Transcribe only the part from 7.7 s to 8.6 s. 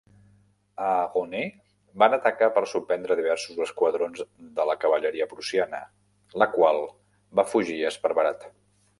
esparverat.